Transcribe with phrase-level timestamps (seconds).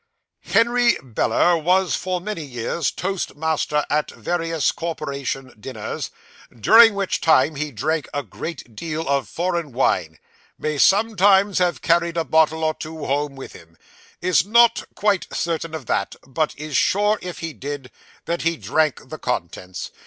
[0.41, 6.09] 'Henry Beller was for many years toast master at various corporation dinners,
[6.59, 10.17] during which time he drank a great deal of foreign wine;
[10.57, 13.77] may sometimes have carried a bottle or two home with him;
[14.21, 17.91] is not quite certain of that, but is sure if he did,
[18.25, 19.91] that he drank the contents.